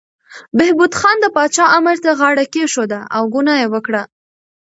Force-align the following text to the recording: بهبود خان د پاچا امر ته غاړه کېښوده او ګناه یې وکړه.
بهبود 0.57 0.93
خان 0.99 1.17
د 1.21 1.25
پاچا 1.35 1.65
امر 1.77 1.97
ته 2.03 2.11
غاړه 2.19 2.45
کېښوده 2.53 2.99
او 3.15 3.23
ګناه 3.33 3.59
یې 3.61 3.67
وکړه. 3.73 4.03